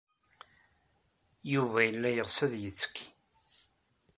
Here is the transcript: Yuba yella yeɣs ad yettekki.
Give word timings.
Yuba 1.53 1.79
yella 1.87 2.09
yeɣs 2.11 2.37
ad 2.45 2.53
yettekki. 2.63 3.07